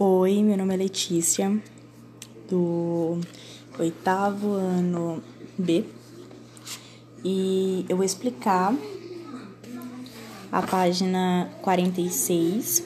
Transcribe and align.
Oi, 0.00 0.44
meu 0.44 0.56
nome 0.56 0.74
é 0.74 0.76
Letícia, 0.76 1.60
do 2.48 3.18
oitavo 3.80 4.52
ano 4.52 5.20
B, 5.58 5.84
e 7.24 7.84
eu 7.88 7.96
vou 7.96 8.06
explicar 8.06 8.72
a 10.52 10.62
página 10.62 11.50
46 11.62 12.84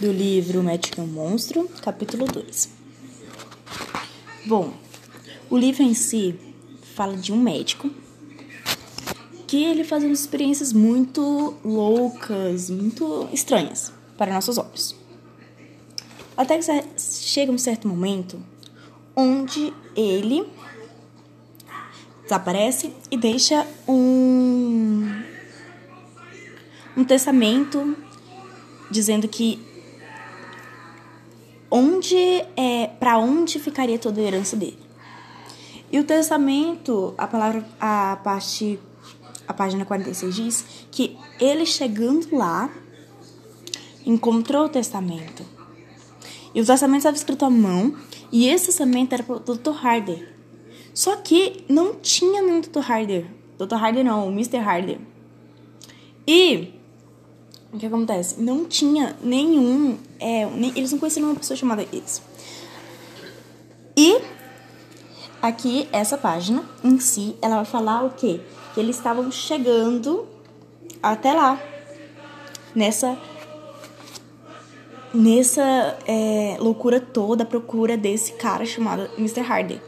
do 0.00 0.10
livro 0.10 0.60
Médico 0.60 1.00
e 1.00 1.04
um 1.04 1.06
Monstro, 1.06 1.70
capítulo 1.80 2.26
2. 2.26 2.68
Bom, 4.44 4.74
o 5.48 5.56
livro 5.56 5.84
em 5.84 5.94
si 5.94 6.34
fala 6.96 7.16
de 7.16 7.32
um 7.32 7.40
médico 7.40 7.88
que 9.46 9.62
ele 9.62 9.84
faz 9.84 10.02
umas 10.02 10.18
experiências 10.18 10.72
muito 10.72 11.54
loucas, 11.64 12.68
muito 12.70 13.28
estranhas 13.32 13.94
para 14.16 14.32
nossos 14.32 14.58
olhos. 14.58 14.94
Até 16.36 16.58
que 16.58 16.64
chega 16.98 17.50
um 17.50 17.58
certo 17.58 17.88
momento 17.88 18.42
onde 19.14 19.72
ele 19.94 20.46
desaparece 22.22 22.92
e 23.10 23.16
deixa 23.16 23.66
um, 23.88 25.22
um 26.96 27.04
testamento 27.04 27.96
dizendo 28.90 29.26
que 29.28 29.64
onde 31.70 32.16
é 32.56 32.88
para 33.00 33.18
onde 33.18 33.58
ficaria 33.58 33.98
toda 33.98 34.20
a 34.20 34.24
herança 34.24 34.56
dele. 34.56 34.78
E 35.90 35.98
o 35.98 36.04
testamento, 36.04 37.14
a 37.16 37.26
palavra 37.26 37.66
a 37.80 38.18
parte 38.22 38.78
a 39.46 39.54
página 39.54 39.84
46 39.84 40.34
diz 40.34 40.64
que 40.90 41.16
ele 41.38 41.64
chegando 41.64 42.36
lá 42.36 42.68
encontrou 44.06 44.64
o 44.64 44.68
testamento. 44.68 45.44
E 46.54 46.60
o 46.60 46.64
testamento 46.64 46.98
estava 46.98 47.16
escrito 47.16 47.44
à 47.44 47.50
mão, 47.50 47.94
e 48.32 48.48
esse 48.48 48.66
testamento 48.66 49.12
era 49.12 49.22
para 49.22 49.36
o 49.36 49.40
Dr. 49.40 49.86
Harder. 49.86 50.36
Só 50.94 51.16
que 51.16 51.64
não 51.68 51.96
tinha 51.96 52.40
nenhum 52.40 52.60
Dr. 52.62 52.80
Harder. 52.90 53.26
Dr. 53.58 53.74
Harder 53.74 54.04
não, 54.04 54.28
o 54.28 54.32
Mr. 54.32 54.56
Harder. 54.56 54.98
E 56.26 56.72
o 57.72 57.78
que 57.78 57.84
acontece? 57.84 58.40
Não 58.40 58.64
tinha 58.64 59.14
nenhum. 59.22 59.98
É, 60.18 60.46
nem, 60.46 60.70
eles 60.74 60.92
não 60.92 60.98
conheciam 60.98 61.28
uma 61.28 61.36
pessoa 61.36 61.56
chamada 61.56 61.82
eles. 61.92 62.22
E 63.94 64.18
aqui, 65.42 65.86
essa 65.92 66.16
página 66.16 66.64
em 66.82 66.98
si, 66.98 67.36
ela 67.42 67.56
vai 67.56 67.64
falar 67.66 68.04
o 68.04 68.10
quê? 68.10 68.40
Que 68.72 68.80
eles 68.80 68.96
estavam 68.96 69.30
chegando 69.30 70.26
até 71.02 71.34
lá. 71.34 71.60
Nessa 72.74 73.18
nessa 75.16 75.98
é, 76.06 76.56
loucura 76.60 77.00
toda 77.00 77.42
a 77.42 77.46
procura 77.46 77.96
desse 77.96 78.32
cara 78.32 78.64
chamado 78.66 79.08
Mr. 79.18 79.40
Hardy. 79.40 79.80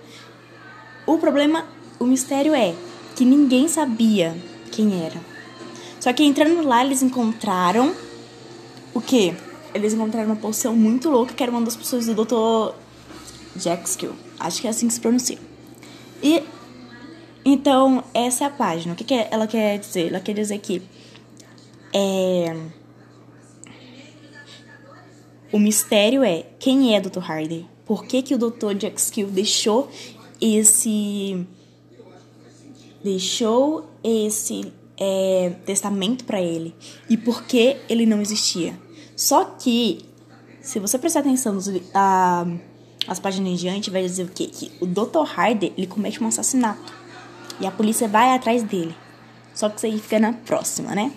O 1.06 1.18
problema, 1.18 1.66
o 2.00 2.04
mistério 2.04 2.54
é 2.54 2.74
que 3.14 3.24
ninguém 3.24 3.68
sabia 3.68 4.36
quem 4.72 5.04
era. 5.04 5.20
Só 6.00 6.12
que 6.12 6.24
entrando 6.24 6.62
lá, 6.62 6.84
eles 6.84 7.02
encontraram 7.02 7.94
o 8.94 9.00
quê? 9.00 9.34
Eles 9.74 9.92
encontraram 9.92 10.28
uma 10.28 10.36
poção 10.36 10.74
muito 10.74 11.10
louca 11.10 11.34
que 11.34 11.42
era 11.42 11.52
uma 11.52 11.60
das 11.60 11.76
pessoas 11.76 12.06
do 12.06 12.14
Dr. 12.14 12.74
Jackskill. 13.56 14.12
Acho 14.40 14.60
que 14.60 14.66
é 14.66 14.70
assim 14.70 14.88
que 14.88 14.94
se 14.94 15.00
pronuncia. 15.00 15.38
E 16.22 16.42
então, 17.44 18.04
essa 18.12 18.44
é 18.44 18.46
a 18.46 18.50
página. 18.50 18.92
O 18.92 18.96
que, 18.96 19.04
que 19.04 19.14
ela 19.30 19.46
quer 19.46 19.78
dizer? 19.78 20.08
Ela 20.08 20.20
quer 20.20 20.34
dizer 20.34 20.58
que 20.58 20.82
é 21.92 22.54
o 25.52 25.58
mistério 25.58 26.22
é 26.22 26.44
quem 26.58 26.94
é 26.94 27.00
Dr. 27.00 27.20
Hardy? 27.20 27.66
Por 27.86 28.04
que, 28.04 28.22
que 28.22 28.34
o 28.34 28.38
Dr. 28.38 28.74
Jack 28.74 29.00
Skill 29.00 29.28
deixou 29.28 29.90
esse 30.40 31.46
deixou 33.02 33.88
esse 34.02 34.72
é, 34.98 35.52
testamento 35.64 36.24
para 36.24 36.40
ele 36.40 36.74
e 37.08 37.16
por 37.16 37.44
que 37.44 37.76
ele 37.88 38.04
não 38.04 38.20
existia? 38.20 38.78
Só 39.16 39.44
que 39.44 40.04
se 40.60 40.78
você 40.78 40.98
prestar 40.98 41.20
atenção 41.20 41.54
nos, 41.54 41.68
a, 41.94 42.46
as 43.06 43.18
páginas 43.18 43.52
em 43.52 43.54
diante, 43.54 43.90
vai 43.90 44.02
dizer 44.02 44.24
o 44.24 44.28
quê? 44.28 44.46
Que 44.46 44.70
o 44.80 44.86
Dr. 44.86 45.24
Hardy 45.34 45.72
ele 45.76 45.86
comete 45.86 46.22
um 46.22 46.26
assassinato 46.26 46.92
e 47.60 47.66
a 47.66 47.70
polícia 47.70 48.06
vai 48.06 48.34
atrás 48.34 48.62
dele. 48.62 48.94
Só 49.54 49.68
que 49.68 49.76
isso 49.76 49.86
aí 49.86 49.98
fica 49.98 50.20
na 50.20 50.32
próxima, 50.32 50.94
né? 50.94 51.12